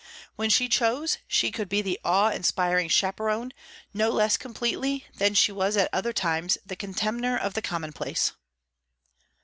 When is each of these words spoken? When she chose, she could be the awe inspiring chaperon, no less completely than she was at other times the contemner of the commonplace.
When 0.35 0.49
she 0.49 0.67
chose, 0.67 1.19
she 1.27 1.51
could 1.51 1.69
be 1.69 1.83
the 1.83 1.99
awe 2.03 2.31
inspiring 2.31 2.89
chaperon, 2.89 3.51
no 3.93 4.09
less 4.09 4.35
completely 4.35 5.05
than 5.13 5.35
she 5.35 5.51
was 5.51 5.77
at 5.77 5.89
other 5.93 6.11
times 6.11 6.57
the 6.65 6.75
contemner 6.75 7.37
of 7.37 7.53
the 7.53 7.61
commonplace. 7.61 8.31